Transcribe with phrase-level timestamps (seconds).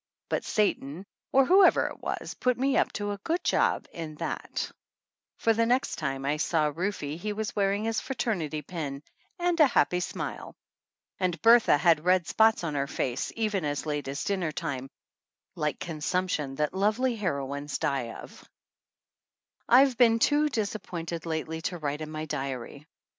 [0.29, 3.11] But 19 THE ANNALS OF ANN Satan, or whoever it was, put me up to
[3.11, 4.71] a good job in that,
[5.37, 9.03] for the next time I saw Rufe he was wearing his fraternity pin
[9.37, 10.55] and a happy smile.
[11.19, 14.89] And Bertha had red spots on her face, even as late as dinner time,
[15.53, 18.49] like consumption that lovely heroines die of.
[19.69, 22.87] I've been too disappointed lately to write in my diary.